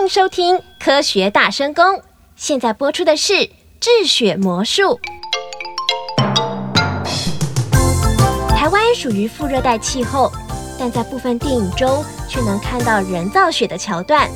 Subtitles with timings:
[0.00, 1.84] 欢迎收听《科学大声公》，
[2.34, 3.34] 现在播出的是
[3.78, 4.98] 《治雪魔术》。
[8.56, 10.32] 台湾属于副热带气候，
[10.78, 14.26] 但在部分电影中却能看到人造雪的桥段。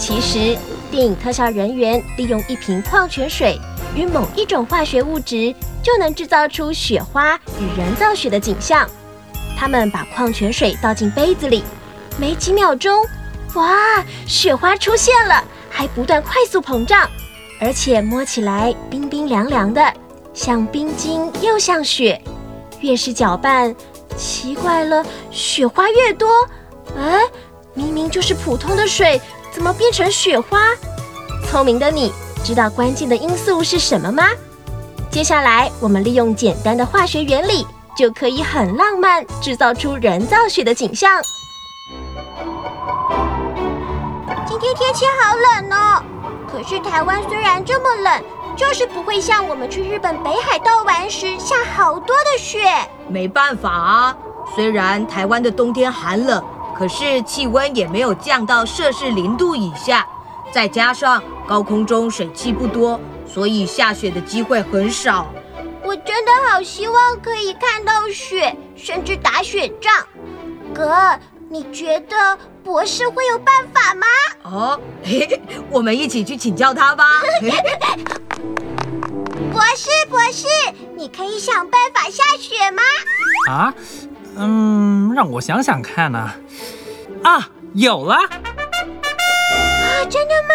[0.00, 0.58] 其实，
[0.90, 3.56] 电影特效人员利用一瓶矿泉水
[3.94, 8.84] 与某一种化学物质，就能制造出雪花与人造雪的景象。
[9.56, 11.62] 他们把矿泉水倒进杯子里，
[12.18, 13.06] 没几秒钟，
[13.54, 17.08] 哇，雪花出现了，还不断快速膨胀，
[17.60, 19.92] 而且摸起来冰冰凉凉的，
[20.34, 22.20] 像冰晶又像雪。
[22.80, 23.74] 越是搅拌，
[24.16, 26.28] 奇怪了，雪花越多。
[26.96, 27.22] 哎，
[27.74, 29.20] 明明就是普通的水，
[29.52, 30.74] 怎么变成雪花？
[31.50, 32.12] 聪明的你，
[32.44, 34.28] 知道关键的因素是什么吗？
[35.10, 37.66] 接下来，我们利用简单的化学原理。
[37.96, 41.20] 就可以很浪漫，制造出人造雪的景象。
[44.48, 46.02] 今天天气好冷哦，
[46.50, 48.24] 可是台湾虽然这么冷，
[48.56, 52.66] 就是不会像我们去日本北海道玩时下好多的雪。
[53.08, 54.16] 没办法啊，
[54.54, 56.42] 虽然台湾的冬天寒冷，
[56.74, 60.06] 可是气温也没有降到摄氏零度以下，
[60.50, 65.26] 再加上高空中水汽不多，所以下雪的机会很少。
[65.84, 69.92] 我真的好希望可以看到雪，甚至打雪仗。
[70.74, 71.18] 哥，
[71.50, 74.06] 你觉得博士会有办法吗？
[74.42, 77.04] 哦，嘿我们一起去请教他吧。
[79.50, 80.46] 博士，博士，
[80.94, 82.82] 你可以想办法下雪吗？
[83.50, 83.74] 啊，
[84.36, 86.30] 嗯，让我想想看呢。
[87.24, 88.14] 啊，有了！
[88.14, 88.28] 啊，
[90.08, 90.54] 真的吗？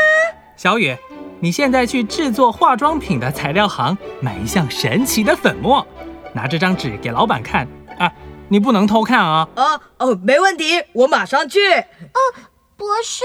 [0.55, 0.95] 小雨。
[1.39, 5.85] 你现在去制作化妆品的材料行买一项神奇的粉末，
[6.31, 7.67] 拿这张纸给老板看
[7.99, 8.09] 啊！
[8.49, 9.47] 你不能偷看啊！
[9.55, 11.59] 啊哦，没问题，我马上去。
[11.69, 12.19] 哦，
[12.77, 13.23] 博士，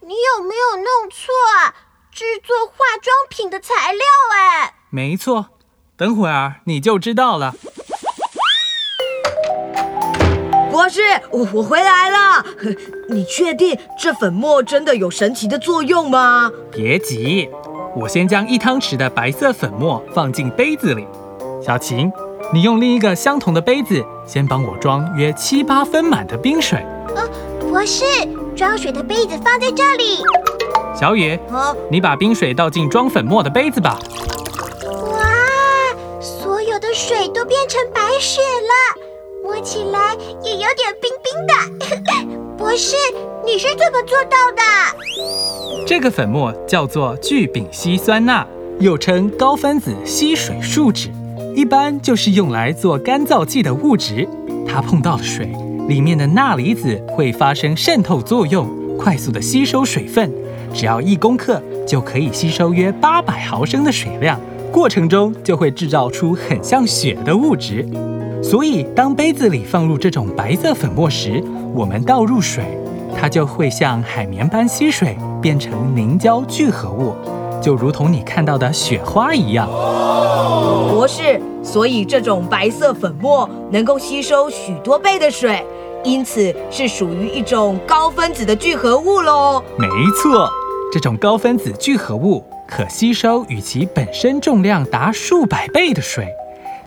[0.00, 1.74] 你有没有弄错啊？
[2.10, 4.02] 制作化妆品的材料？
[4.32, 5.46] 哎，没错，
[5.96, 7.54] 等会儿你就知道了。
[10.70, 12.44] 博士，我我回来了。
[13.08, 16.50] 你确定这粉末真的有神奇的作用吗？
[16.72, 17.48] 别急，
[17.94, 21.06] 我先将一汤匙的白色粉末放进杯子里。
[21.64, 22.12] 小琴，
[22.54, 26.78] 你用另一个相同的杯子，先帮我装约七八分满的冰水。
[27.16, 27.28] 呃，
[27.58, 28.04] 博士，
[28.54, 30.22] 装水的杯子放在这里。
[30.96, 31.36] 小雨，
[31.90, 33.98] 你把冰水倒进装粉末的杯子吧。
[34.86, 35.26] 哇，
[36.20, 39.02] 所有的水都变成白雪了。
[39.42, 42.94] 摸起来也有点冰冰的， 博士，
[43.44, 44.62] 你是怎么做到的？
[45.88, 48.46] 这个粉末叫做聚丙烯酸钠，
[48.78, 51.10] 又称高分子吸水树脂，
[51.54, 54.28] 一般就是用来做干燥剂的物质。
[54.66, 55.52] 它碰到了水，
[55.88, 60.30] 里面的钠离子会发生渗透作用，快速的吸收水分。
[60.72, 64.40] 只要一公克就可以吸收约八百毫升的水量，
[64.72, 67.88] 过程中就会制造出很像雪的物质。
[68.42, 71.40] 所以，当杯子里放入这种白色粉末时，
[71.72, 72.64] 我们倒入水，
[73.16, 77.14] 它就会像海绵般吸水，变成凝胶聚合物，
[77.64, 79.66] 就如同你看到的雪花一样。
[79.66, 85.64] 博士，所以这种白色粉末能够吸收许多倍的水，
[86.04, 89.62] 因此是属于一种高分子的聚合物喽。
[89.78, 89.86] 没
[90.22, 90.46] 错，
[90.92, 96.28] 这种高分子聚合物可吸收与其本身重量达数百倍的水。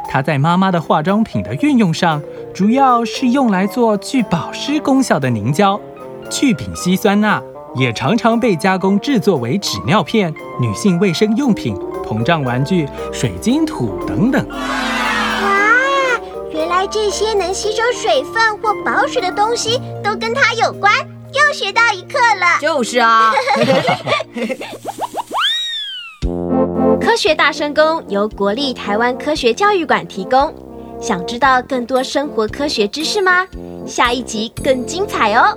[0.08, 2.22] 它在妈妈的化妆品的运用上，
[2.54, 5.82] 主要是用来做具保湿功效的凝胶。
[6.30, 7.42] 聚丙烯酸钠
[7.78, 14.48] 也常常被加工制作为纸尿片、女性卫生用品、膨胀玩具、水晶土等等。
[14.50, 14.58] 哇，
[16.52, 20.92] 原来这些能吸收水分或保水的东西都跟它有关，
[21.34, 22.58] 又学到一课了。
[22.60, 23.32] 就是啊。
[27.00, 30.54] 科学大声公由国立台湾科学教育馆提供。
[31.00, 33.46] 想知道更多生活科学知识吗？
[33.86, 35.56] 下一集更精彩哦！